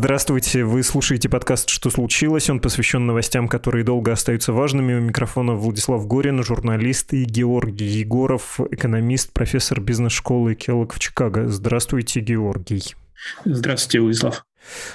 [0.00, 2.48] Здравствуйте, вы слушаете подкаст «Что случилось?».
[2.48, 4.94] Он посвящен новостям, которые долго остаются важными.
[4.94, 11.48] У микрофона Владислав Горин, журналист, и Георгий Егоров, экономист, профессор бизнес-школы Келлог в Чикаго.
[11.48, 12.94] Здравствуйте, Георгий.
[13.44, 14.44] Здравствуйте, Владислав.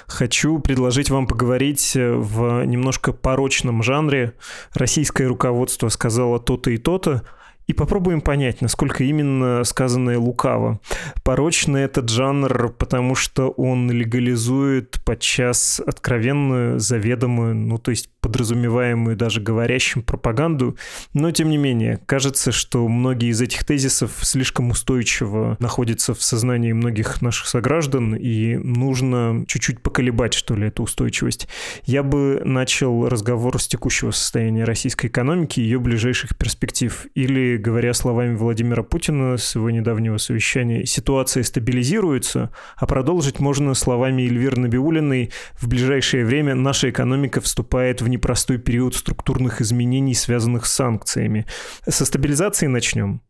[0.06, 4.32] Хочу предложить вам поговорить в немножко порочном жанре.
[4.72, 7.24] Российское руководство сказало то-то и то-то,
[7.66, 10.80] и попробуем понять, насколько именно сказанное лукаво.
[11.22, 19.42] Порочный этот жанр, потому что он легализует подчас откровенную, заведомую, ну то есть подразумеваемую даже
[19.42, 20.78] говорящим пропаганду,
[21.12, 26.72] но тем не менее, кажется, что многие из этих тезисов слишком устойчиво находятся в сознании
[26.72, 31.48] многих наших сограждан, и нужно чуть-чуть поколебать, что ли, эту устойчивость.
[31.84, 37.92] Я бы начал разговор с текущего состояния российской экономики и ее ближайших перспектив, или говоря
[37.92, 45.30] словами Владимира Путина с его недавнего совещания, ситуация стабилизируется, а продолжить можно словами Эльвиры Набиулиной
[45.60, 51.46] «В ближайшее время наша экономика вступает в непростой период структурных изменений, связанных с санкциями».
[51.86, 53.20] Со стабилизации начнем.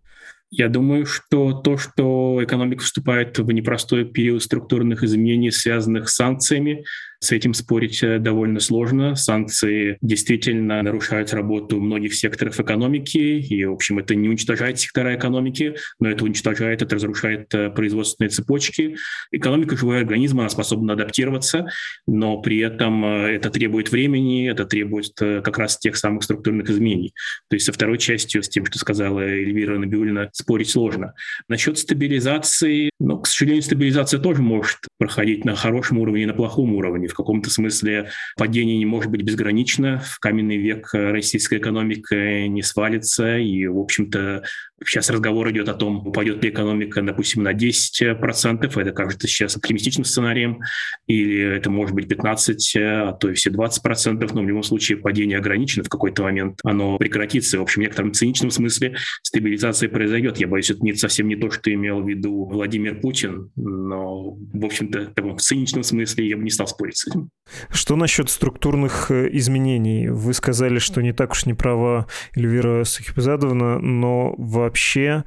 [0.57, 6.85] Я думаю, что то, что экономика вступает в непростой период структурных изменений, связанных с санкциями,
[7.25, 9.15] с этим спорить э, довольно сложно.
[9.15, 15.77] Санкции действительно нарушают работу многих секторов экономики, и, в общем, это не уничтожает сектора экономики,
[15.99, 18.97] но это уничтожает, это разрушает э, производственные цепочки.
[19.33, 21.67] Экономика живой организм, она способна адаптироваться,
[22.07, 27.15] но при этом э, это требует времени, это требует как раз тех самых структурных изменений.
[27.49, 31.15] То есть со второй частью, с тем, что сказала Эльвира Набиулина, спорить сложно.
[31.49, 36.75] Насчет стабилизации, ну, к сожалению, стабилизация тоже может проходить на хорошем уровне и на плохом
[36.75, 40.01] уровне в каком-то смысле падение не может быть безгранично.
[40.01, 44.43] В каменный век российская экономика не свалится, и, в общем-то,
[44.85, 50.05] Сейчас разговор идет о том, упадет ли экономика, допустим, на 10%, это кажется сейчас оптимистичным
[50.05, 50.61] сценарием,
[51.07, 55.39] или это может быть 15%, а то и все 20%, но в любом случае падение
[55.39, 57.59] ограничено в какой-то момент, оно прекратится.
[57.59, 60.39] В общем, в некотором циничном смысле стабилизация произойдет.
[60.39, 64.65] Я боюсь, это не, совсем не то, что имел в виду Владимир Путин, но, в
[64.65, 67.31] общем-то, в циничном смысле я бы не стал спорить с этим.
[67.71, 70.09] Что насчет структурных э, изменений?
[70.09, 75.23] Вы сказали, что не так уж не права Эльвира Сахипзадовна, но вообще вообще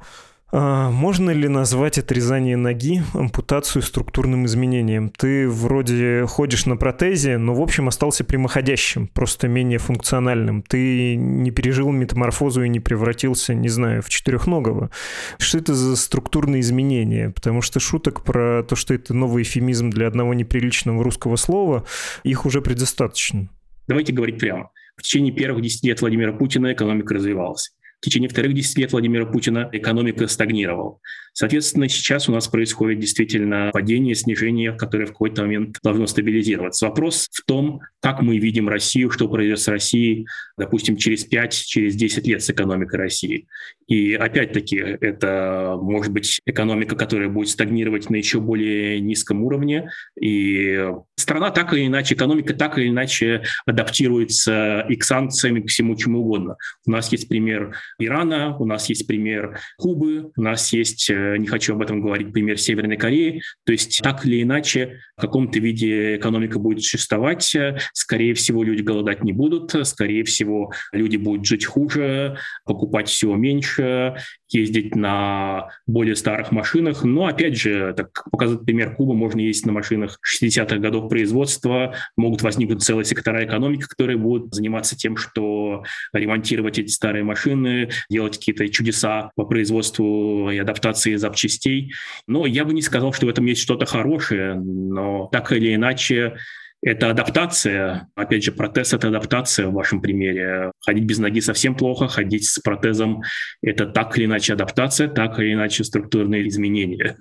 [0.50, 5.08] а, можно ли назвать отрезание ноги ампутацию структурным изменением?
[5.08, 10.62] Ты вроде ходишь на протезе, но в общем остался прямоходящим, просто менее функциональным.
[10.62, 14.90] Ты не пережил метаморфозу и не превратился, не знаю, в четырехногого.
[15.38, 17.30] Что это за структурные изменения?
[17.30, 21.84] Потому что шуток про то, что это новый эфемизм для одного неприличного русского слова,
[22.22, 23.48] их уже предостаточно.
[23.86, 24.70] Давайте говорить прямо.
[24.98, 27.72] В течение первых 10 лет Владимира Путина экономика развивалась.
[28.00, 30.98] В течение вторых 10 лет Владимира Путина экономика стагнировала.
[31.32, 36.86] Соответственно, сейчас у нас происходит действительно падение, снижение, которое в какой-то момент должно стабилизироваться.
[36.86, 40.26] Вопрос в том, как мы видим Россию, что произойдет с Россией,
[40.56, 43.46] допустим, через 5, через 10 лет с экономикой России.
[43.88, 49.90] И опять-таки, это может быть экономика, которая будет стагнировать на еще более низком уровне.
[50.20, 55.68] И страна так или иначе, экономика так или иначе адаптируется и к санкциям, и к
[55.68, 56.56] всему чему угодно.
[56.86, 61.46] У нас есть пример Ирана, у нас есть пример Кубы, у нас есть э, не
[61.46, 63.42] хочу об этом говорить, пример Северной Кореи.
[63.64, 67.56] То есть так или иначе в каком-то виде экономика будет существовать.
[67.92, 74.16] Скорее всего, люди голодать не будут, скорее всего, люди будут жить хуже, покупать всего меньше,
[74.50, 77.04] ездить на более старых машинах.
[77.04, 82.42] Но, опять же, так показывает пример Кубы, можно ездить на машинах 60-х годов производства, могут
[82.42, 88.68] возникнуть целые сектора экономики, которые будут заниматься тем, что ремонтировать эти старые машины, делать какие-то
[88.68, 91.92] чудеса по производству и адаптации запчастей.
[92.26, 96.36] Но я бы не сказал, что в этом есть что-то хорошее, но так или иначе
[96.82, 98.08] это адаптация.
[98.14, 100.72] Опять же, протез— это адаптация в вашем примере.
[100.84, 103.22] Ходить без ноги совсем плохо, ходить с протезом—
[103.62, 107.16] это так или иначе адаптация, так или иначе структурные изменения.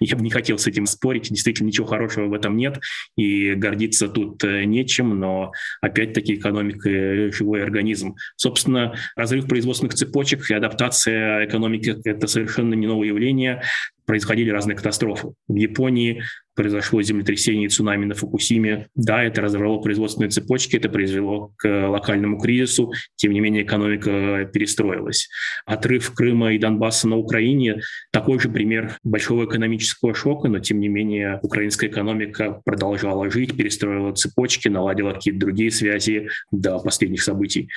[0.00, 2.80] Я бы не хотел с этим спорить, действительно ничего хорошего в этом нет,
[3.16, 6.88] и гордиться тут э, нечем, но опять-таки экономика—
[7.32, 8.14] живой организм.
[8.36, 13.62] Собственно, разрыв производственных цепочек и адаптация экономики— это совершенно не новое явление
[14.06, 15.32] происходили разные катастрофы.
[15.48, 16.22] В Японии
[16.54, 18.88] произошло землетрясение и цунами на Фукусиме.
[18.94, 25.28] Да, это разорвало производственные цепочки, это привело к локальному кризису, тем не менее экономика перестроилась.
[25.66, 27.80] Отрыв Крыма и Донбасса на Украине–
[28.10, 34.12] такой же пример большого экономического шока, но тем не менее украинская экономика продолжала жить, перестроила
[34.14, 37.68] цепочки, наладила какие-то другие связи до последних событий.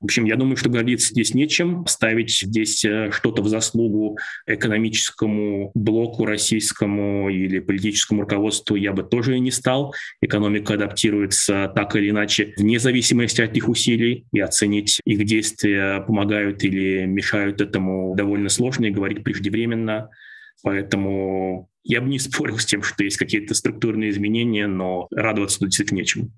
[0.00, 5.72] В общем, я думаю, что гордиться здесь нечем, ставить здесь э, что-то в заслугу экономическому
[5.76, 9.94] блоку российскому или политическому руководству я бы тоже не стал.
[10.22, 16.64] Экономика адаптируется так или иначе вне зависимости от их усилий, и оценить их действия помогают
[16.64, 20.08] или мешают этому довольно сложно и говорить преждевременно.
[20.62, 25.68] Поэтому я бы не спорил с тем, что есть какие-то структурные изменения, но радоваться тут
[25.68, 26.30] действительно нечему.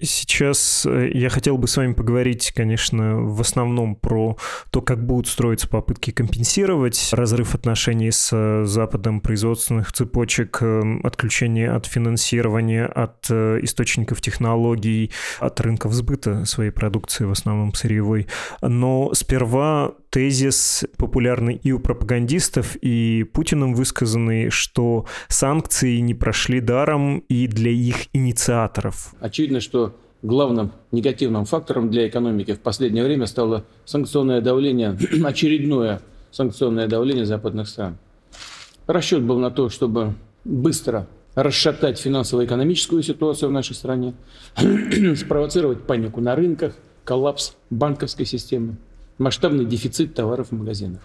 [0.00, 4.36] Сейчас э, я хотел бы с вами поговорить, конечно, в основном про
[4.70, 11.70] то, как будут строиться попытки компенсировать разрыв отношений с э, Западом производственных цепочек, э, отключение
[11.70, 18.26] от финансирования, от источников технологий, от рынков сбыта своей продукции, в основном сырьевой.
[18.62, 27.18] Но сперва тезис популярный и у пропагандистов, и Путиным высказанный, что санкции не прошли даром
[27.18, 29.14] и для их инициаторов.
[29.36, 36.00] Очевидно, что главным негативным фактором для экономики в последнее время стало санкционное давление, очередное
[36.30, 37.98] санкционное давление западных стран.
[38.86, 40.14] Расчет был на то, чтобы
[40.46, 44.14] быстро расшатать финансово-экономическую ситуацию в нашей стране,
[45.16, 46.74] спровоцировать панику на рынках,
[47.04, 48.78] коллапс банковской системы,
[49.18, 51.02] масштабный дефицит товаров в магазинах.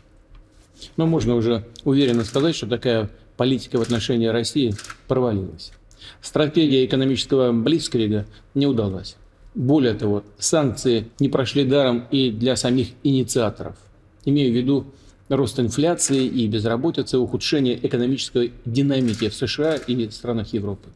[0.95, 4.74] Но можно уже уверенно сказать, что такая политика в отношении России
[5.10, 5.74] провалилась.
[6.21, 9.18] Стратегия экономического блицкрига не удалась.
[9.53, 13.75] Более того, санкции не прошли даром и для самих инициаторов.
[14.24, 14.86] Имею в виду
[15.30, 20.89] рост инфляции и безработицы, ухудшение экономической динамики в США и странах Европы.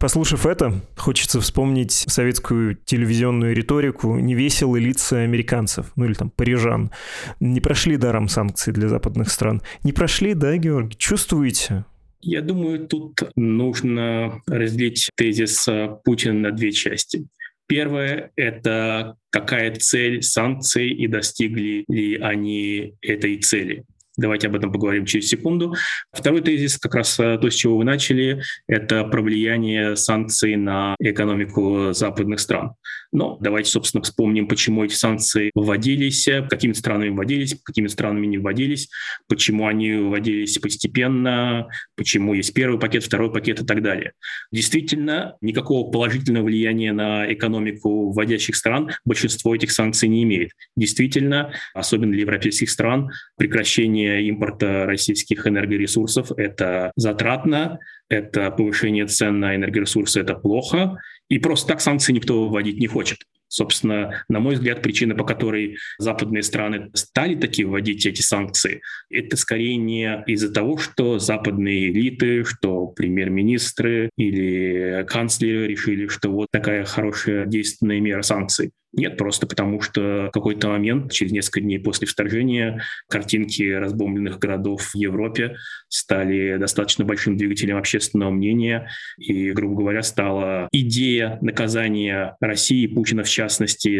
[0.00, 6.90] Послушав это, хочется вспомнить советскую телевизионную риторику «невеселые лица американцев», ну или там парижан.
[7.38, 9.60] Не прошли даром санкции для западных стран.
[9.82, 10.96] Не прошли, да, Георгий?
[10.96, 11.84] Чувствуете?
[12.26, 17.26] Я думаю, тут нужно разделить тезис э, Путина на две части.
[17.66, 23.84] Первое— это какая цель санкций и достигли ли они этой цели.
[24.16, 25.74] Давайте об этом поговорим через секунду.
[26.12, 30.94] Второй тезис, как раз э, то, с чего вы начали, это про влияние санкций на
[31.00, 32.74] экономику западных стран.
[33.14, 38.88] Но давайте, собственно, вспомним, почему эти санкции вводились, какими странами вводились, какими странами не вводились,
[39.28, 44.12] почему они вводились постепенно, почему есть первый пакет, второй пакет и так далее.
[44.50, 50.50] Действительно, никакого положительного влияния на экономику вводящих стран большинство этих санкций не имеет.
[50.76, 57.78] Действительно, особенно для европейских стран, прекращение импорта российских энергоресурсов– это затратно,
[58.08, 60.98] это повышение цен на энергоресурсы– это плохо,
[61.28, 63.18] и просто так санкции никто вводить не хочет.
[63.54, 69.36] Собственно, на мой взгляд, причина, по которой западные страны стали таки вводить эти санкции, это
[69.36, 76.84] скорее не из-за того, что западные элиты, что премьер-министры или канцлеры решили, что вот такая
[76.84, 78.72] хорошая действенная мера санкций.
[78.96, 84.90] Нет, просто потому что в какой-то момент, через несколько дней после вторжения, картинки разбомбленных городов
[84.92, 85.56] в Европе
[85.88, 88.88] стали достаточно большим двигателем общественного мнения.
[89.18, 93.43] И, грубо говоря, стала идея наказания России, Путина в частности,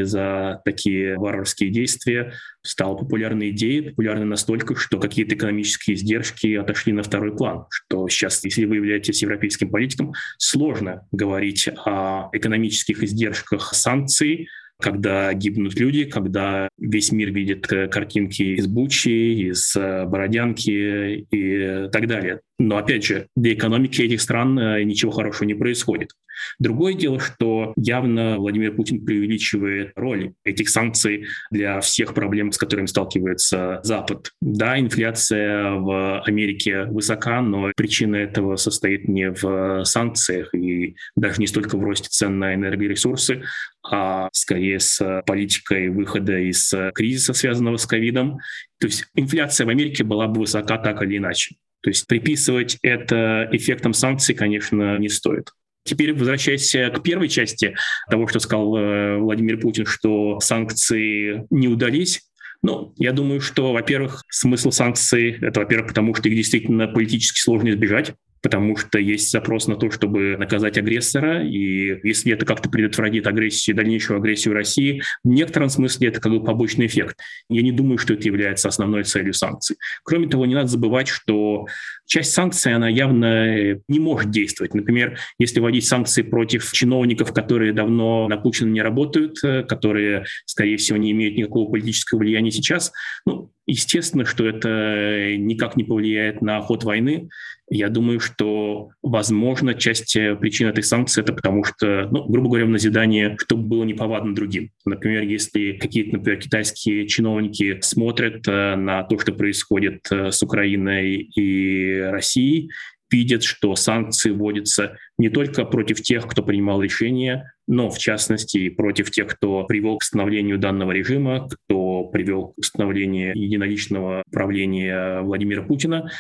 [0.05, 2.33] за такие варварские действия,
[2.63, 7.67] стала популярной идеей, популярной настолько, что какие-то экономические издержки отошли на второй план.
[7.71, 14.49] Что сейчас, если вы являетесь европейским политиком, сложно говорить о экономических издержках санкций,
[14.81, 21.89] когда гибнут люди, когда весь мир видит э, картинки из Бучи, из э, Бородянки и
[21.91, 22.41] так далее.
[22.59, 26.11] Но опять же, для экономики этих стран э, ничего хорошего не происходит.
[26.59, 32.87] Другое дело, что явно Владимир Путин преувеличивает роль этих санкций для всех проблем, с которыми
[32.87, 34.31] сталкивается Запад.
[34.41, 41.47] Да, инфляция в Америке высока, но причина этого состоит не в санкциях и даже не
[41.47, 43.43] столько в росте цен на энергоресурсы,
[43.87, 48.39] а скорее с политикой выхода из кризиса, связанного с ковидом.
[48.81, 51.57] То есть инфляция в Америке была бы высока так или иначе.
[51.83, 55.51] То есть приписывать это эффектом санкций, конечно, не стоит.
[55.85, 57.77] Теперь возвращаясь к первой части
[58.11, 62.23] того, что сказал э, Владимир Путин, что санкции не удались.
[62.63, 67.69] Ну, я думаю, что, во-первых, смысл санкций— это, во-первых, потому что их действительно политически сложно
[67.69, 68.15] избежать
[68.45, 73.75] потому что есть запрос на то, чтобы наказать агрессора, и если это как-то предотвратит агрессию,
[73.75, 77.19] дальнейшую агрессию России, в некотором смысле это как бы побочный эффект.
[77.49, 79.77] Я не думаю, что это является основной целью санкций.
[80.03, 81.69] Кроме того, не надо забывать, что
[82.05, 84.75] часть санкций, она явно не может действовать.
[84.75, 90.77] Например, если вводить санкции против чиновников, которые давно на Путина не работают, э, которые, скорее
[90.77, 92.93] всего, не имеют никакого политического влияния сейчас,
[93.25, 97.29] ну, естественно, что это никак не повлияет на ход войны.
[97.69, 102.67] Я думаю, что, возможно, часть э, причин этой санкции это потому что, ну, грубо говоря,
[102.67, 104.71] в назидание, чтобы было неповадно другим.
[104.85, 111.17] Например, если какие-то, например, китайские чиновники смотрят э, на то, что происходит э, с Украиной
[111.17, 112.71] и Россией,
[113.11, 119.11] видят, что санкции вводятся не только против тех, кто принимал решения, но в частности против
[119.11, 126.11] тех, кто привел к становлению данного режима, кто привел к установлению единоличного правления Владимира Путина,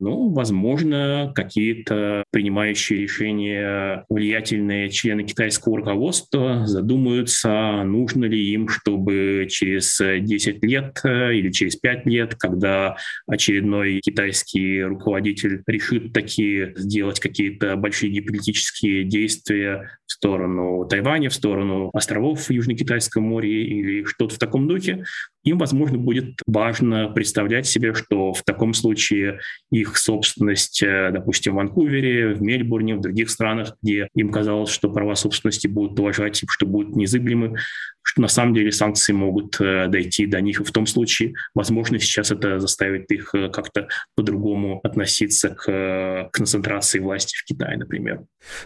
[0.00, 10.00] ну, возможно, какие-то принимающие решения влиятельные члены китайского руководства задумаются, нужно ли им, чтобы через
[10.00, 17.76] 10 лет э, или через 5 лет, когда очередной китайский руководитель решит такие сделать какие-то
[17.76, 24.38] большие геополитические действия в сторону Тайваня, в сторону островов в Южно-Китайском море или что-то в
[24.38, 25.04] таком духе,
[25.42, 31.56] им, возможно, будет важно представлять себе, что в таком случае их собственность, э, допустим, в
[31.56, 36.66] Ванкувере, в Мельбурне, в других странах, где им казалось, что права собственности будут уважать, что
[36.66, 37.56] будут незыблемы,
[38.02, 40.60] что на самом деле санкции могут э, дойти до них.
[40.60, 46.98] В том случае, возможно, сейчас это заставит их э, как-то по-другому относиться к, к концентрации
[46.98, 48.22] власти в Китае, например.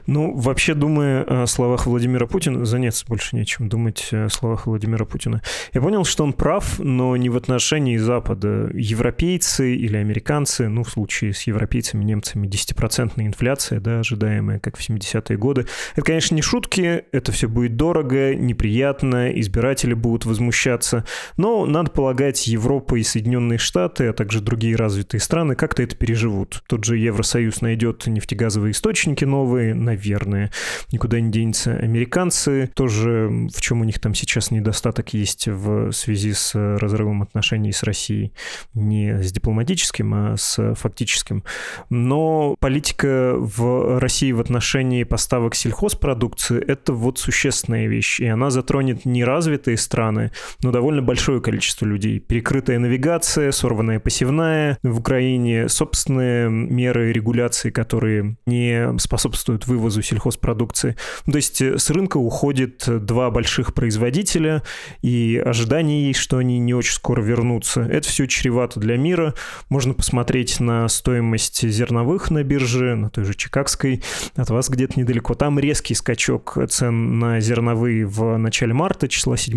[0.06, 5.42] Ну, вообще, думая о словах Владимира Путина, заняться больше нечем, думать о словах Владимира Путина.
[5.72, 8.70] Я понял, что он прав, но не в отношении Запада.
[8.72, 14.88] Европейцы или американцы, ну, в случае с европейцами, немцами, 10% инфляция, да, ожидаемая, как в
[14.88, 15.66] 70-е годы.
[15.96, 21.04] Это, конечно, не шутки, это все будет дорого, неприятно, избиратели будут возмущаться,
[21.36, 26.62] но, надо полагать, Европа и Соединенные Штаты, а также другие развитые страны как-то это переживут.
[26.66, 30.50] Тот же Евросоюз найдет нефтегазовые источники новые, наверное,
[30.92, 31.72] никуда не денется.
[31.74, 37.72] Американцы тоже, в чем у них там сейчас недостаток есть в связи с разрывом отношений
[37.72, 38.32] с Россией,
[38.74, 41.44] не с дипломатическим, а с фактическим.
[41.90, 49.04] Но политика в России в отношении поставок сельхозпродукции— это вот существенная вещь, и она затронет
[49.14, 52.18] неразвитые страны, но довольно большое количество людей.
[52.18, 60.96] Перекрытая навигация, сорванная посевная в Украине, собственные меры регуляции, которые не способствуют вывозу сельхозпродукции.
[61.26, 64.62] Ну, то есть с рынка уходит два больших производителя,
[65.02, 67.82] и ожидание есть, что они не очень скоро вернутся.
[67.82, 69.34] Это все чревато для мира.
[69.68, 74.02] Можно посмотреть на стоимость зерновых на бирже, на той же Чикагской,
[74.34, 75.34] от вас где-то недалеко.
[75.34, 79.54] Там резкий скачок цен на зерновые в начале марта, числа 7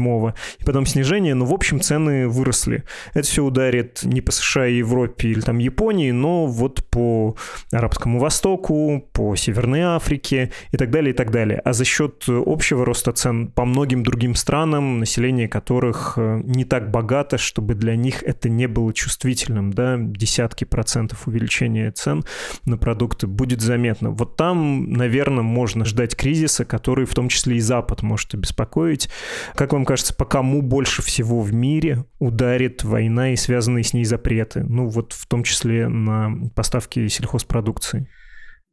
[0.59, 2.83] и потом снижение, но в общем цены выросли.
[3.13, 7.35] Это все ударит не по США и Европе или там Японии, но вот по
[7.71, 11.59] Арабскому Востоку, по Северной Африке и так далее, и так далее.
[11.59, 16.91] А за счет общего роста цен по многим другим странам, население которых э, не так
[16.91, 22.23] богато, чтобы для них это не было чувствительным, да, десятки процентов увеличения цен
[22.65, 24.11] на продукты будет заметно.
[24.11, 29.09] Вот там, наверное, можно ждать кризиса, который в том числе и Запад может обеспокоить.
[29.55, 34.05] Как вам кажется, по кому больше всего в мире ударит война и связанные с ней
[34.05, 34.63] запреты?
[34.63, 38.07] Ну вот в том числе на поставки сельхозпродукции.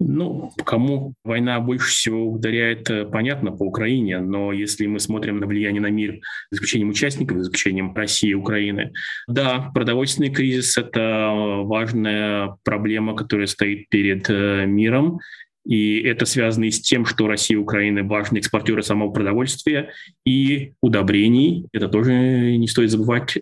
[0.00, 5.46] Ну, кому война больше всего ударяет, э, понятно, по Украине, но если мы смотрим на
[5.46, 6.18] влияние на мир,
[6.50, 8.92] за исключением участников, за исключением России и Украины,
[9.28, 11.30] да, продовольственный кризис– это
[11.64, 15.20] важная проблема, которая стоит перед э, миром,
[15.64, 19.90] и это связано и с тем, что Россия и Украина важные экспортеры самого продовольствия
[20.24, 21.66] и удобрений.
[21.72, 23.38] Это тоже не стоит забывать.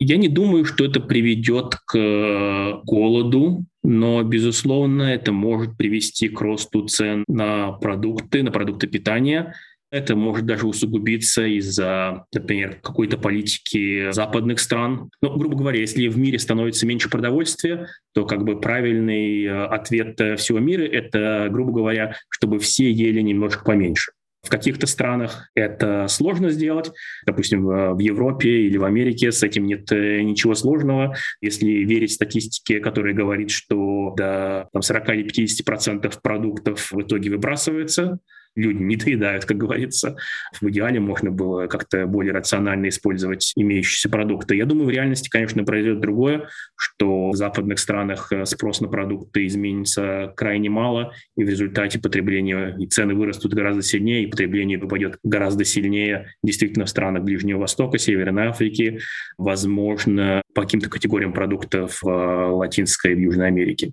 [0.00, 6.40] Я не думаю, что это приведет к э, голоду, но, безусловно, это может привести к
[6.40, 9.54] росту цен на продукты, на продукты питания.
[9.90, 15.10] Это может даже усугубиться из-за, например, какой-то политики западных стран.
[15.22, 20.20] Ну, грубо говоря, если в мире становится меньше продовольствия, то как бы правильный э, ответ
[20.38, 24.12] всего мира— это, грубо говоря, чтобы все ели немножко поменьше.
[24.42, 26.92] В каких-то странах это сложно сделать.
[27.26, 31.16] Допустим, в Европе или в Америке с этим нет э, ничего сложного.
[31.40, 37.30] Если верить статистике, которая говорит, что до там, 40 или 50 процентов продуктов в итоге
[37.30, 38.20] выбрасывается,
[38.58, 40.16] люди не доедают, как говорится.
[40.60, 44.56] В идеале можно было как-то более рационально использовать имеющиеся продукты.
[44.56, 49.46] Я думаю, в реальности, конечно, произойдет другое, что в западных странах э, спрос на продукты
[49.46, 55.18] изменится крайне мало, и в результате потребление и цены вырастут гораздо сильнее, и потребление попадет
[55.22, 59.00] гораздо сильнее действительно в странах Ближнего Востока, Северной Африки,
[59.36, 63.92] возможно, по каким-то категориям продуктов в э, Латинской и Южной Америке.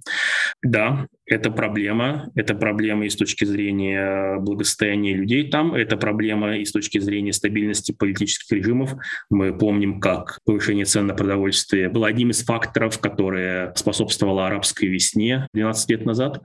[0.63, 2.29] Да, это проблема.
[2.35, 5.73] Это проблема и с точки зрения благосостояния людей там.
[5.73, 8.93] Это проблема и с точки зрения стабильности политических режимов.
[9.31, 15.47] Мы помним, как повышение цен на продовольствие было одним из факторов, которые способствовало арабской весне
[15.53, 16.41] 12 лет назад.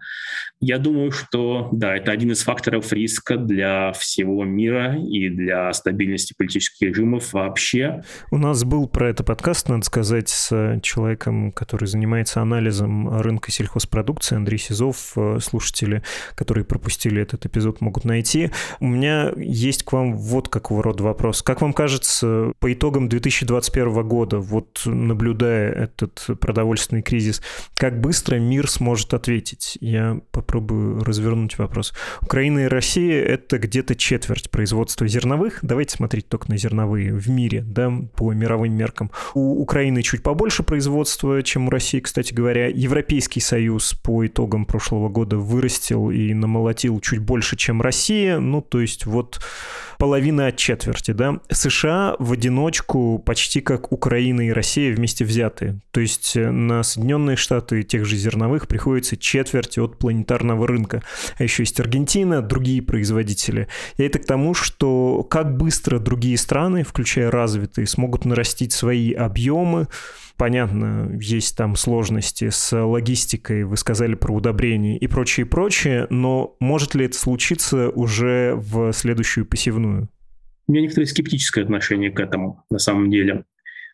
[0.61, 6.35] Я думаю, что да, это один из факторов риска для всего мира и для стабильности
[6.37, 8.03] политических режимов вообще.
[8.31, 14.37] У нас был про это подкаст, надо сказать, с человеком, который занимается анализом рынка сельхозпродукции,
[14.37, 16.03] Андрей Сизов, э, слушатели,
[16.35, 18.51] которые пропустили этот эпизод, могут найти.
[18.81, 21.43] У меня есть к вам вот какого рода вопрос.
[21.43, 27.43] Как вам кажется, по итогам 2021 года, вот наблюдая этот продовольственный кризис,
[27.77, 29.79] как быстро мир сможет ответить?
[29.81, 31.93] Я попробую развернуть вопрос.
[32.21, 35.59] Украина и Россия— это где-то четверть производства зерновых.
[35.63, 39.11] Давайте смотреть только на зерновые в мире, да, по мировым меркам.
[39.35, 42.69] У Украины чуть побольше производства, чем у России, кстати говоря.
[42.69, 48.39] Европейский Союз по итогам прошлого года вырастил и намолотил чуть больше, чем Россия.
[48.39, 49.41] Ну, то есть вот
[49.99, 51.41] половина от четверти, да.
[51.51, 55.81] США в одиночку почти как Украина и Россия вместе взятые.
[55.91, 61.03] То есть на Соединенные Штаты тех же зерновых приходится четверть от планетарного рынка.
[61.37, 63.69] А еще есть Аргентина, другие производители.
[63.99, 69.80] И это к тому, что как быстро другие страны, включая развитые, смогут нарастить свои объемы,
[70.37, 76.95] Понятно, есть там сложности с логистикой, вы сказали про удобрения и прочее, прочее, но может
[76.95, 80.09] ли это случиться уже в следующую посевную?
[80.67, 83.45] У меня некоторое скептическое отношение к этому на самом деле.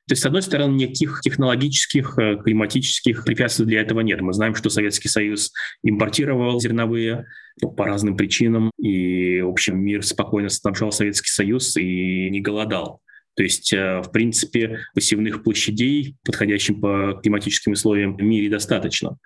[0.08, 4.20] То есть, с одной стороны, никаких технологических, э, климатических препятствий для этого нет.
[4.20, 5.52] Мы знаем, что Советский Союз
[5.82, 7.26] импортировал зерновые
[7.60, 13.00] ну, по разным причинам, и, в общем, мир спокойно снабжал Советский Союз и не голодал.
[13.36, 19.18] То есть, э, в принципе, посевных площадей, подходящим по климатическим условиям, в мире достаточно.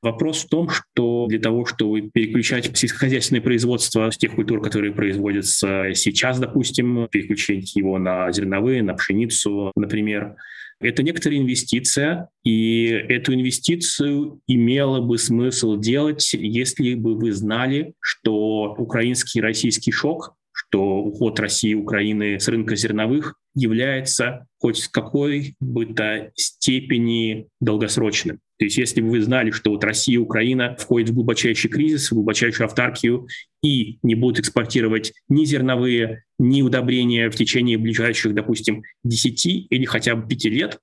[0.00, 5.92] Вопрос в том, что для того, чтобы переключать сельскохозяйственное производство с тех культур, которые производятся
[5.94, 10.36] сейчас, допустим, переключить его на зерновые, на пшеницу, например,
[10.80, 18.76] это некоторая инвестиция, и эту инвестицию имело бы смысл делать, если бы вы знали, что
[18.78, 20.36] украинский и российский шок
[20.68, 27.48] что уход России и Украины с рынка зерновых является хоть в какой бы то степени
[27.60, 28.38] долгосрочным.
[28.58, 32.10] То есть если бы вы знали, что вот Россия и Украина входят в глубочайший кризис,
[32.10, 33.26] в глубочайшую автаркию
[33.62, 40.16] и не будут экспортировать ни зерновые, ни удобрения в течение ближайших, допустим, 10 или хотя
[40.16, 40.78] бы 5 лет,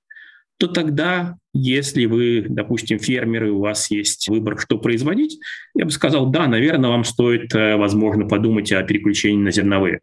[0.58, 5.38] то тогда, если вы, допустим, фермеры, у вас есть выбор, что производить,
[5.74, 10.00] я бы сказал, да, наверное, вам стоит, э, возможно, подумать о переключении на зерновые.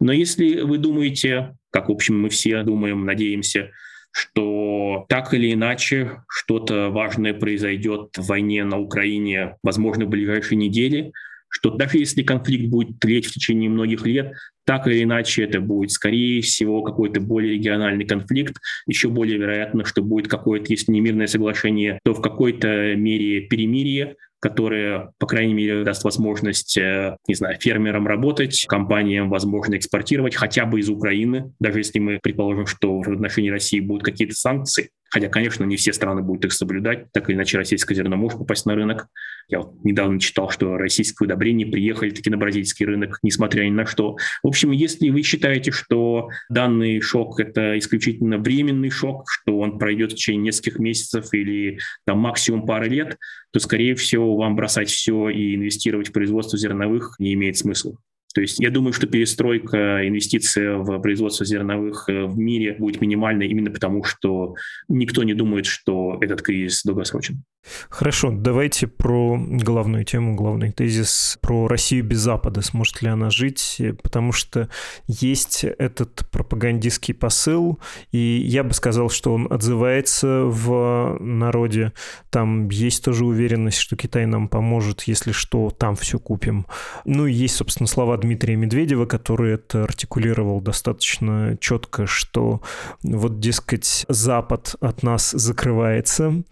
[0.00, 3.70] Но если вы думаете, как, в общем, мы все думаем, надеемся,
[4.12, 11.12] что так или иначе что-то важное произойдет в войне на Украине, возможно, в ближайшие недели,
[11.48, 14.34] что даже если конфликт будет тлеть в течение многих лет,
[14.66, 18.56] так или иначе это будет, скорее всего, какой-то более региональный конфликт.
[18.86, 24.16] Еще более вероятно, что будет какое-то, если не мирное соглашение, то в какой-то мере перемирие,
[24.44, 30.66] которое, по крайней мере, даст возможность, э, не знаю, фермерам работать, компаниям, возможно, экспортировать хотя
[30.66, 35.28] бы из Украины, даже если мы предположим, что в отношении России будут какие-то санкции, Хотя,
[35.28, 38.74] конечно, не все страны будут их соблюдать, так или иначе российское зерно может попасть на
[38.74, 39.06] рынок.
[39.46, 43.86] Я вот недавно читал, что российские удобрения приехали таки на бразильский рынок, несмотря ни на
[43.86, 44.16] что.
[44.42, 50.10] В общем, если вы считаете, что данный шок— это исключительно временный шок, что он пройдет
[50.10, 53.16] в течение нескольких месяцев или там максимум пары лет,
[53.52, 57.96] то, скорее всего, вам бросать все и инвестировать в производство зерновых не имеет смысла.
[58.34, 63.46] То есть я думаю, что перестройка, инвестиция в производство зерновых э, в мире будет минимальной
[63.46, 64.54] именно потому, что
[64.88, 67.44] никто не думает, что этот кризис долгосрочен.
[67.88, 72.60] Хорошо, давайте про главную тему, главный тезис, про Россию без Запада.
[72.60, 73.80] Сможет ли она жить?
[74.02, 74.68] Потому что
[75.06, 77.78] есть этот пропагандистский посыл,
[78.12, 81.92] и я бы сказал, что он отзывается в народе.
[82.30, 86.66] Там есть тоже уверенность, что Китай нам поможет, если что, там все купим.
[87.04, 92.62] Ну и есть, собственно, слова Дмитрия Медведева, который это артикулировал достаточно четко, что
[93.02, 96.42] вот, дескать, Запад от нас закрывается,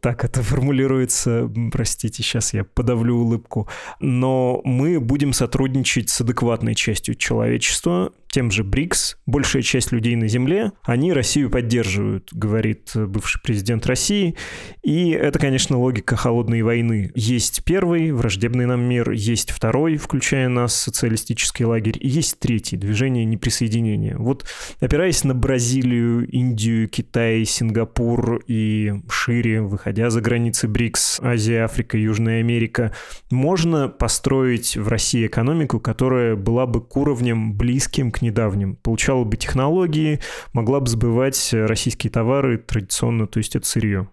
[0.00, 3.68] так это формулируется, простите, сейчас я подавлю улыбку,
[4.00, 10.28] но мы будем сотрудничать с адекватной частью человечества, тем же БРИКС, большая часть людей на
[10.28, 14.36] Земле, они Россию поддерживают, говорит бывший президент России.
[14.82, 17.10] И это, конечно, логика холодной войны.
[17.14, 23.24] Есть первый, враждебный нам мир, есть второй, включая нас, социалистический лагерь, и есть третий, движение
[23.24, 24.16] неприсоединения.
[24.16, 24.46] Вот
[24.80, 32.40] опираясь на Бразилию, Индию, Китай, Сингапур и шире, выходя за границы БРИКС, Азия, Африка, Южная
[32.40, 32.94] Америка,
[33.30, 38.76] можно построить в России экономику, которая была бы к уровням близким к недавним.
[38.76, 40.20] Получала бы технологии,
[40.52, 44.08] могла бы сбывать российские товары традиционно, то есть это сырье.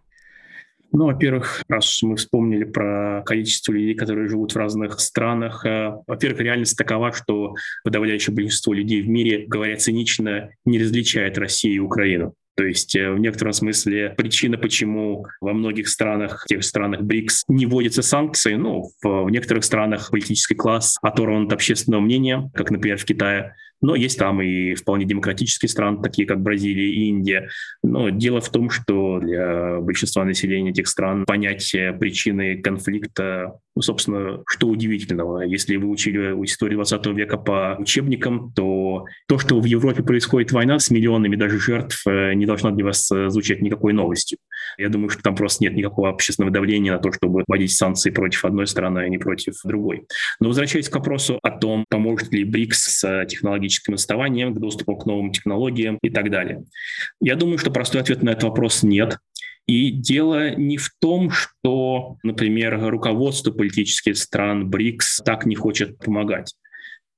[0.94, 6.40] Ну, во-первых, раз мы вспомнили про количество людей, которые живут в разных странах, э, во-первых,
[6.40, 12.34] реальность такова, что подавляющее большинство людей в мире, говоря цинично, не различает Россию и Украину.
[12.56, 17.66] То есть э, в некотором смысле причина, почему во многих странах, тех странах БРИКС не
[17.66, 22.98] вводятся санкции, ну, в, в некоторых странах политический класс оторван от общественного мнения, как, например,
[22.98, 27.50] в Китае, но есть там и вполне демократические страны, такие как Бразилия и Индия.
[27.84, 34.42] Но дело в том, что для большинства населения этих стран понятие причины конфликта, ну, собственно,
[34.48, 35.42] что удивительного.
[35.42, 40.80] Если вы учили историю 20 века по учебникам, то то, что в Европе происходит война
[40.80, 44.40] с миллионами даже жертв, э, не должно для вас э, звучать никакой новостью.
[44.80, 48.46] Я думаю, что там просто нет никакого общественного давления на то, чтобы вводить санкции против
[48.46, 50.08] одной страны, а не против другой.
[50.40, 55.06] Но возвращаясь к вопросу о том, поможет ли БРИКС с технологическим отставанием, к доступу к
[55.06, 56.64] новым технологиям и так далее.
[57.22, 59.20] Я думаю, что простой ответ на этот вопрос нет.
[59.68, 66.56] И дело не в том, что, например, руководство политических стран БРИКС так не хочет помогать.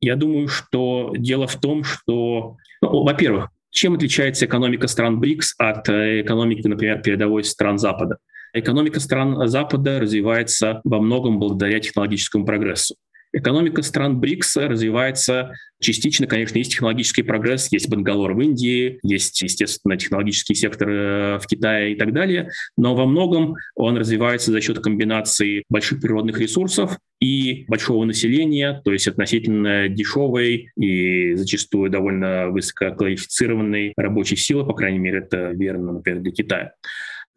[0.01, 5.89] Я думаю, что дело в том, что, ну, во-первых, чем отличается экономика стран БРИКС от
[5.89, 8.17] э, экономики, например, передовой стран Запада?
[8.53, 12.95] Экономика стран Запада развивается во многом благодаря технологическому прогрессу.
[13.31, 19.97] Экономика стран БРИКС развивается частично, конечно, есть технологический прогресс, есть Бангалор в Индии, есть, естественно,
[19.97, 24.79] технологический сектор э, в Китае и так далее, но во многом он развивается за счет
[24.79, 33.93] комбинации больших природных ресурсов и большого населения, то есть относительно дешевой и зачастую довольно высококвалифицированной
[33.95, 36.73] рабочей силы, по крайней мере, это верно, например, для Китая.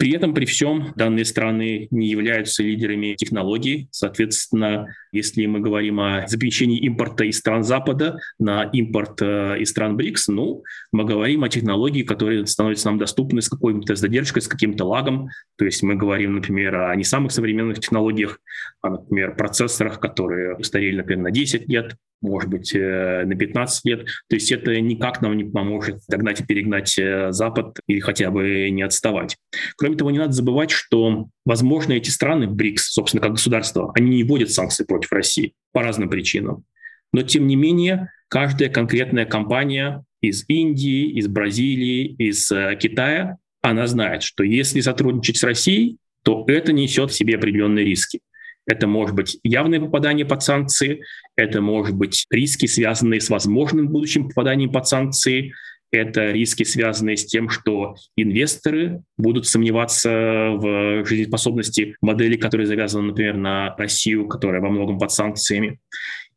[0.03, 3.87] При этом, при всем, данные страны не являются лидерами технологий.
[3.93, 9.97] Соответственно, если мы говорим о запрещении импорта из стран Запада на импорт э, из стран
[9.97, 14.87] БРИКС, ну, мы говорим о технологии, которые становятся нам доступны с какой-то задержкой, с каким-то
[14.87, 15.29] лагом.
[15.57, 18.41] То есть мы говорим, например, о не самых современных технологиях,
[18.81, 24.07] а, например, процессорах, которые устарели, например, на 10 лет, может быть, э, на 15 лет.
[24.29, 28.71] То есть это никак нам не поможет догнать и перегнать э, Запад или хотя бы
[28.71, 29.37] не отставать.
[29.77, 34.25] Кроме того, не надо забывать, что, возможно, эти страны, БРИКС, собственно, как государство, они не
[34.25, 36.65] вводят санкции против России по разным причинам.
[37.13, 43.87] Но, тем не менее, каждая конкретная компания из Индии, из Бразилии, из э, Китая, она
[43.87, 48.21] знает, что если сотрудничать с Россией, то это несет в себе определенные риски.
[48.67, 51.03] Это может быть явное попадание под санкции,
[51.37, 55.53] это может быть риски, связанные с возможным будущим попаданием под санкции,
[55.93, 63.37] это риски, связанные с тем, что инвесторы будут сомневаться в жизнеспособности модели, которые завязаны, например,
[63.37, 65.79] на Россию, которая во многом под санкциями.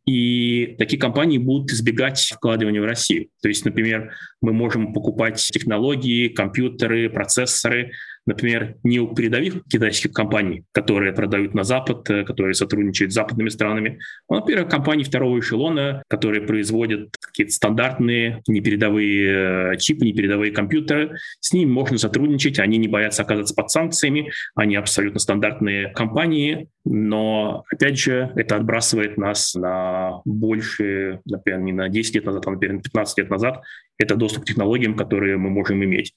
[0.06, 3.30] И такие компании будут избегать вкладывания в Россию.
[3.42, 7.92] То есть, например, мы можем покупать технологии, компьютеры, процессоры,
[8.26, 13.50] например, не у передовых китайских компаний, которые продают на Запад, э, которые сотрудничают с западными
[13.50, 21.18] странами, а, например, компании второго эшелона, которые производят какие-то стандартные непередовые э, чипы, непередовые компьютеры.
[21.40, 27.64] С ними можно сотрудничать, они не боятся оказаться под санкциями, они абсолютно стандартные компании, но,
[27.72, 32.78] опять же, это отбрасывает нас на больше, например, не на 10 лет назад, а, например,
[32.78, 33.62] на 15 лет назад.
[33.98, 36.14] Это доступ к технологиям, которые мы можем иметь.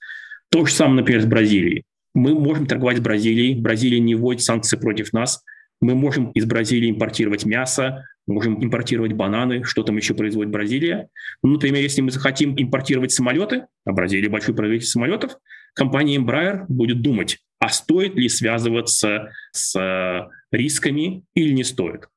[0.51, 1.85] То же самое, например, с Бразилией.
[2.19, 5.45] Мы можем торговать с Бразилией, Бразилия не вводит санкции против нас,
[5.81, 11.11] мы можем из Бразилии импортировать мясо, можем импортировать бананы, что там еще производит Бразилия.
[11.45, 15.39] Ну, например, если мы захотим импортировать самолеты, а Бразилия большой производитель самолетов,
[15.75, 22.09] компания Embraer будет думать, а стоит ли связываться с э, рисками или не стоит.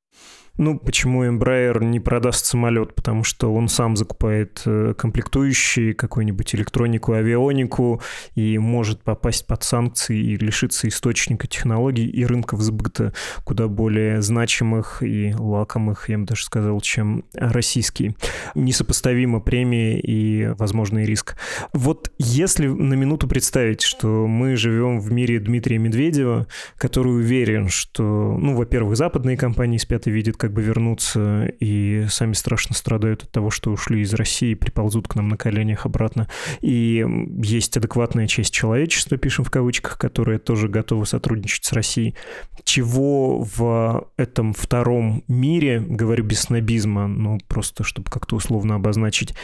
[0.57, 2.93] Ну, почему Embraer не продаст самолет?
[2.93, 8.01] Потому что он сам закупает э, комплектующие, какую-нибудь электронику, авионику
[8.35, 15.01] и может попасть под санкции и лишиться источника технологий и рынков сбыта куда более значимых
[15.01, 18.15] и лакомых, я бы даже сказал, чем российский.
[18.53, 21.37] Несопоставимо премии и возможный риск.
[21.73, 28.37] Вот если на минуту представить, что мы живем в мире Дмитрия Медведева, который уверен, что,
[28.37, 33.30] ну, во-первых, западные компании спят и видят, как бы вернуться, и сами страшно страдают от
[33.30, 36.27] того, что ушли из России приползут к нам на коленях обратно.
[36.62, 37.06] И
[37.43, 42.15] есть адекватная часть человечества, пишем в кавычках, которая тоже готова сотрудничать с Россией.
[42.63, 49.36] Чего в этом втором мире, говорю без снобизма, ну просто чтобы как-то условно обозначить,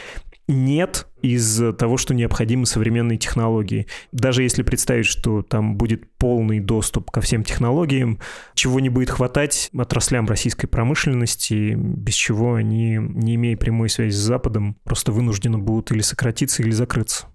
[0.48, 3.86] нет из того, что необходимы современные технологии.
[4.12, 8.18] Даже если представить, что там будет полный доступ ко всем технологиям,
[8.54, 14.18] чего не будет хватать отраслям российской промышленности, без чего они, не имея прямой связи с
[14.18, 17.26] Западом, просто вынуждены будут или сократиться, или закрыться.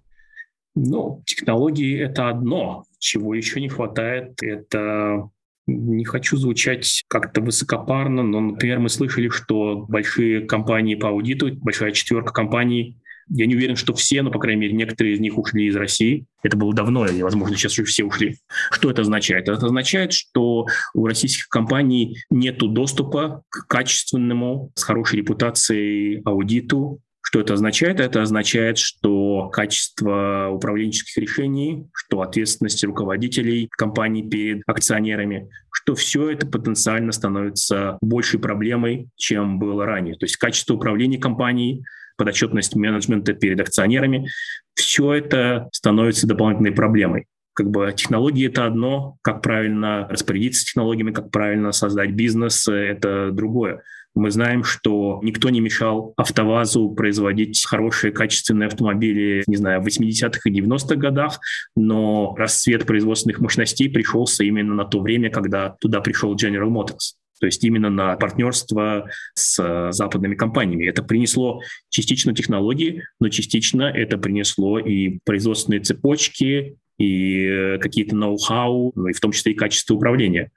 [0.76, 2.84] Ну, технологии— это одно.
[2.97, 5.30] Чего еще не хватает, это
[5.67, 11.91] не хочу звучать как-то высокопарно, но, например, мы слышали, что большие компании по аудиту, большая
[11.91, 12.97] четверка компаний
[13.29, 16.25] я не уверен, что все, но, по крайней мере, некоторые из них ушли из России.
[16.43, 18.38] Это было давно, и, возможно, сейчас уже все ушли.
[18.71, 19.47] Что это означает?
[19.47, 27.39] Это означает, что у российских компаний нет доступа к качественному, с хорошей репутацией аудиту, что
[27.39, 27.99] это означает?
[27.99, 36.45] Это означает, что качество управленческих решений, что ответственность руководителей компаний перед акционерами, что все это
[36.45, 40.15] потенциально становится большей проблемой, чем было ранее.
[40.15, 41.83] То есть качество управления компанией,
[42.17, 44.30] подотчетность менеджмента перед акционерами.
[44.76, 47.26] Все это становится дополнительной проблемой.
[47.54, 53.84] Как бы технологии— это одно, как правильно распорядиться технологиями, как правильно создать бизнес— это другое.
[54.15, 60.41] Мы знаем, что никто не мешал АвтоВАЗу производить хорошие, качественные автомобили, не знаю, в 80-х
[60.45, 61.39] и 90-х годах,
[61.76, 67.47] но расцвет производственных мощностей пришелся именно на то время, когда туда пришел General Motors то
[67.47, 70.86] есть именно на партнерство с э, западными компаниями.
[70.86, 78.93] Это принесло частично технологии, но частично это принесло и производственные цепочки, и э, какие-то ноу-хау,
[78.95, 80.51] ну и в том числе и качество управления.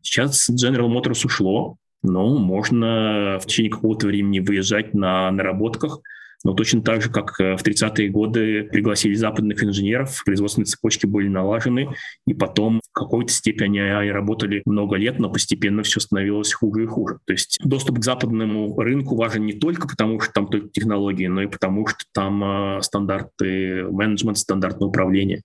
[0.00, 5.98] Сейчас General Motors ушло, но можно в течение какого-то времени выезжать на наработках–
[6.44, 11.28] но точно так же, как э, в 30-е годы пригласили западных инженеров, производственные цепочки были
[11.28, 11.88] налажены,
[12.26, 16.86] и потом в какой-то степени они работали много лет, но постепенно все становилось хуже и
[16.86, 17.18] хуже.
[17.26, 21.42] То есть доступ к западному рынку важен не только потому, что там только технологии, но
[21.42, 22.42] и потому, что там
[22.78, 25.42] э, стандарты менеджмента, стандарты управления.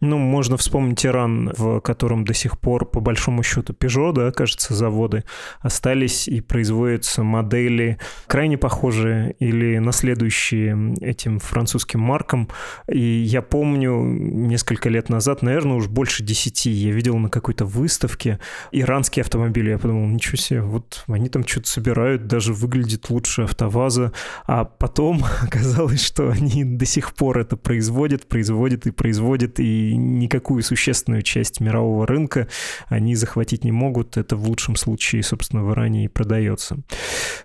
[0.00, 4.74] Ну, можно вспомнить Иран, в котором до сих пор, по большому счету, Peugeot, да, кажется,
[4.74, 5.24] заводы
[5.60, 12.48] остались и производятся модели крайне похожие или наследующие этим французским маркам.
[12.88, 18.40] И я помню, несколько лет назад, наверное, уж больше десяти, я видел на какой-то выставке
[18.72, 19.70] иранские автомобили.
[19.70, 24.12] Я подумал, ничего себе, вот они там что-то собирают, даже выглядит лучше АвтоВАЗа.
[24.46, 30.62] А потом оказалось, что они до сих пор это производят, производят и производят, и никакую
[30.62, 32.48] существенную часть мирового рынка
[32.86, 34.16] они захватить не могут.
[34.16, 36.78] Это в лучшем случае, собственно, в Иране и продается.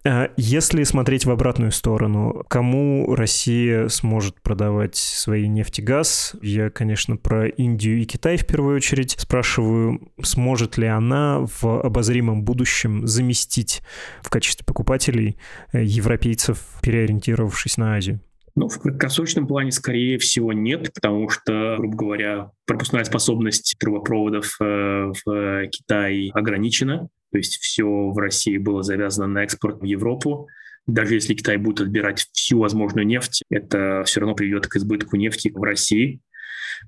[0.03, 6.35] А если смотреть в обратную сторону, кому Россия сможет продавать свои нефть и газ?
[6.41, 12.43] Я, конечно, про Индию и Китай в первую очередь спрашиваю, сможет ли она в обозримом
[12.43, 13.81] будущем заместить
[14.21, 15.37] в качестве покупателей
[15.73, 18.19] э, европейцев, переориентировавшись на Азию?
[18.57, 25.11] Ну, в краткосрочном плане, скорее всего, нет, потому что, грубо говоря, пропускная способность трубопроводов э,
[25.23, 27.07] в Китае ограничена.
[27.31, 30.47] То есть все в России было завязано на экспорт в Европу.
[30.87, 35.51] Даже если Китай будет отбирать всю возможную нефть, это все равно приведет к избытку нефти
[35.53, 36.19] в России.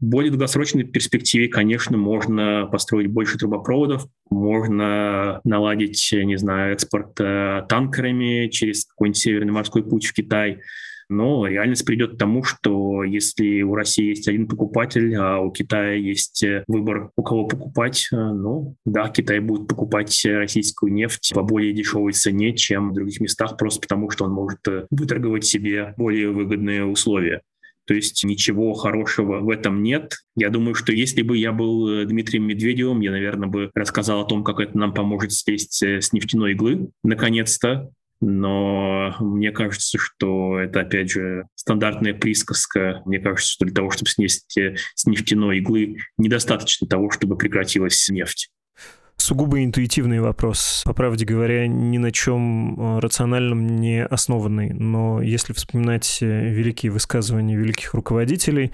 [0.02, 7.64] В более долгосрочной перспективе, конечно, можно построить больше трубопроводов, можно наладить, не знаю, экспорт э,
[7.70, 10.62] танкерами через какой-нибудь Северный морской путь в Китай–
[11.10, 15.93] но реальность придет к тому, что если у России есть один покупатель, а у Китая
[15.93, 21.41] есть э, выбор, у кого покупать, э, ну да, Китай будет покупать российскую нефть по
[21.41, 25.95] более дешевой цене, чем в других местах, просто потому что он может э, выторговать себе
[25.98, 27.41] более выгодные условия.
[27.88, 30.17] То есть ничего хорошего в этом нет.
[30.36, 34.43] Я думаю, что если бы я был Дмитрием Медведевым, я, наверное, бы рассказал о том,
[34.43, 37.89] как это нам поможет слезть с нефтяной иглы, наконец-то,
[38.22, 43.02] но мне кажется, что это, опять же, стандартная присказка.
[43.06, 48.50] Мне кажется, что для того, чтобы снести с нефтяной иглы, недостаточно того, чтобы прекратилась нефть.
[49.16, 54.72] сугубо интуитивный вопрос, по правде говоря, ни на чем э, рациональном не основанный.
[54.74, 58.72] Но если вспоминать э, великие высказывания великих руководителей,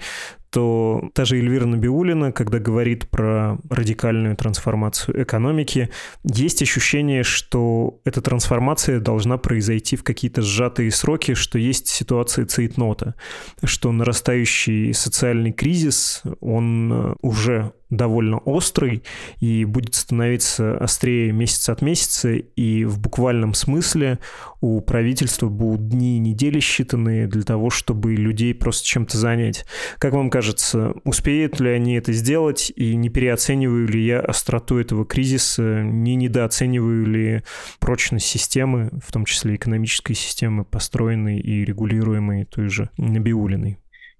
[0.56, 5.90] что та же Эльвира Набиулина, когда говорит про радикальную трансформацию экономики,
[6.24, 13.16] есть ощущение, что эта трансформация должна произойти в какие-то сжатые сроки, что есть ситуация цейтнота,
[13.64, 19.02] что нарастающий социальный кризис, он э, уже довольно острый
[19.38, 24.18] и будет становиться острее месяц от месяца, и в буквальном смысле
[24.60, 29.64] у правительства будут дни и недели считанные для того, чтобы людей просто чем-то занять.
[29.98, 35.04] Как вам кажется, успеют ли они это сделать, и не переоцениваю ли я остроту этого
[35.04, 37.42] кризиса, не недооцениваю ли
[37.78, 43.78] прочность системы, в том числе экономической системы, построенной и регулируемой той же Набиулиной?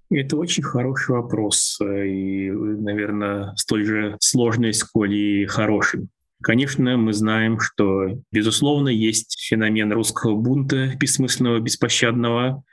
[0.09, 6.07] Это очень хороший вопрос э, и, наверное, столь же сложный, сколь и хороший.
[6.41, 12.63] Конечно, мы знаем, что, безусловно, есть феномен русского бунта бессмысленного, беспощадного,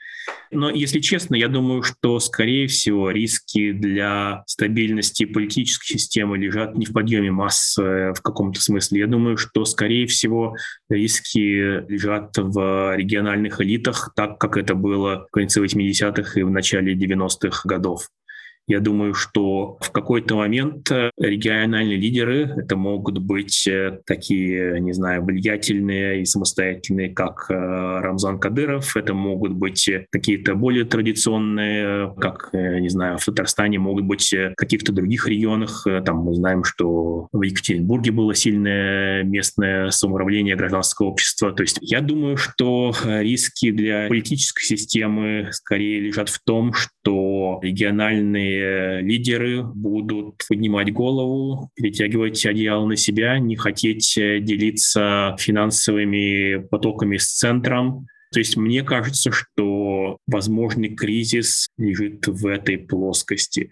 [0.55, 6.87] но, если честно, я думаю, что, скорее всего, риски для стабильности политической системы лежат не
[6.87, 9.01] в подъеме масс э, в каком-то смысле.
[9.01, 10.57] Я думаю, что, скорее всего,
[10.89, 16.95] риски лежат в региональных элитах, так как это было в конце 80-х и в начале
[16.95, 18.09] 90-х годов.
[18.67, 24.93] Я думаю, что в какой-то момент э, региональные лидеры, это могут быть э, такие, не
[24.95, 32.51] знаю, влиятельные и самостоятельные, как э, Рамзан Кадыров, это могут быть какие-то более традиционные, как,
[32.55, 35.87] не знаю, в Татарстане могут быть в каких-то других регионах.
[36.05, 41.53] Там мы знаем, что в Екатеринбурге было сильное местное самоуправление гражданского общества.
[41.53, 48.54] То есть я думаю, что риски для политической системы скорее лежат в том, что региональные
[49.01, 57.33] лидеры будут поднимать голову, перетягивать одеяло на себя, не хотеть э, делиться финансовыми потоками с
[57.33, 58.07] центром.
[58.33, 63.71] То есть мне кажется, что возможный кризис лежит в этой плоскости.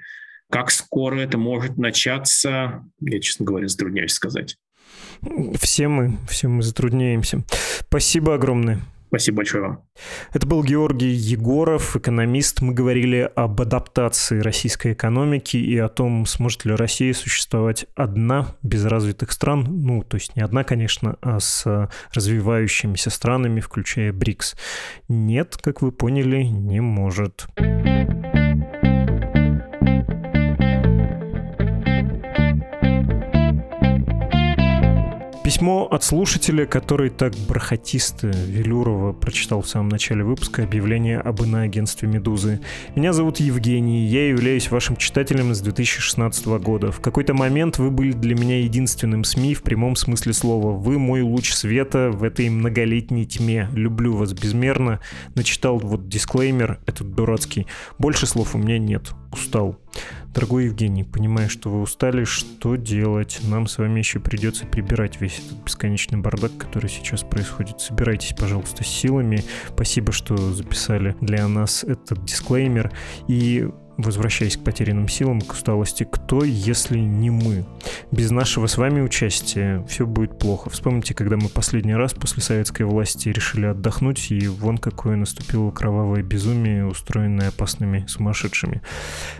[0.50, 4.56] Как скоро это может начаться, я, честно говоря, затрудняюсь сказать.
[5.60, 7.42] Все мы, все мы затрудняемся.
[7.80, 8.80] Спасибо огромное.
[9.12, 9.84] Спасибо большое вам.
[10.32, 12.62] Это был Георгий Егоров, экономист.
[12.62, 18.86] Мы говорили об адаптации российской экономики и о том, сможет ли Россия существовать одна без
[18.86, 19.66] развитых стран.
[19.68, 24.56] Ну, то есть не одна, конечно, а с развивающимися странами, включая БРИКС.
[25.08, 27.48] Нет, как вы поняли, не может.
[35.52, 42.08] Письмо от слушателя, который так бархатисто Велюрова прочитал в самом начале выпуска объявление об иноагентстве
[42.08, 42.60] «Медузы».
[42.94, 46.90] Меня зовут Евгений, я являюсь вашим читателем с 2016 года.
[46.90, 50.72] В какой-то момент вы были для меня единственным СМИ в прямом смысле слова.
[50.72, 53.68] Вы мой луч света в этой многолетней тьме.
[53.74, 55.00] Люблю вас безмерно.
[55.34, 57.66] Начитал вот дисклеймер этот дурацкий.
[57.98, 59.10] Больше слов у меня нет.
[59.30, 59.78] Устал.
[60.34, 63.40] Дорогой Евгений, понимая, что вы устали, что делать?
[63.44, 67.80] Нам с вами еще придется прибирать весь этот бесконечный бардак, который сейчас происходит.
[67.80, 69.44] Собирайтесь, пожалуйста, силами.
[69.68, 72.92] Спасибо, что записали для нас этот дисклеймер.
[73.28, 77.64] И возвращаясь к потерянным силам, к усталости, кто, если не мы?
[78.10, 80.70] Без нашего с вами участия все будет плохо.
[80.70, 86.22] Вспомните, когда мы последний раз после советской власти решили отдохнуть, и вон какое наступило кровавое
[86.22, 88.80] безумие, устроенное опасными сумасшедшими.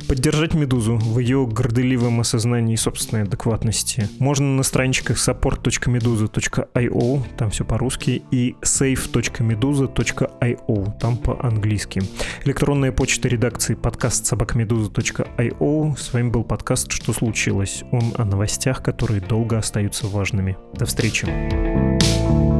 [0.08, 8.22] Поддержать «Медузу» в ее горделивом осознании собственной адекватности можно на страничках support.meduza.io, там все по-русски,
[8.30, 12.02] и save.meduza.io, там по-английски.
[12.44, 15.96] Электронная почта редакции подкаст собака собакамедуза.io.
[15.96, 17.84] С вами был подкаст «Что случилось?».
[17.92, 20.56] Он о новостях, которые долго остаются важными.
[20.74, 22.51] До встречи.